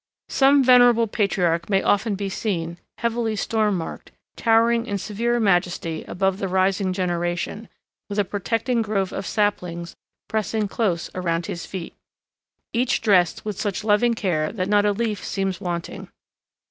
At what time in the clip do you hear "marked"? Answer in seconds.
3.77-4.09